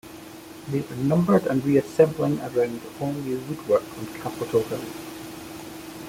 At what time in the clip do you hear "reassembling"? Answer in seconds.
1.63-2.39